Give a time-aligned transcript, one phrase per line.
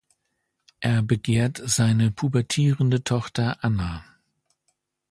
[0.79, 4.03] Er begehrt seine pubertierende Tochter Anna.